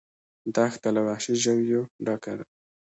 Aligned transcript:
دښته 0.55 0.89
له 0.95 1.01
وحشي 1.07 1.35
ژویو 1.43 1.81
ډکه 2.05 2.31
ده. 2.37 2.45